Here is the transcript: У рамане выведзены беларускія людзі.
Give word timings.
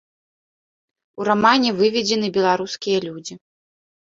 У 1.21 1.27
рамане 1.29 1.69
выведзены 1.81 2.27
беларускія 2.39 2.97
людзі. 3.07 3.33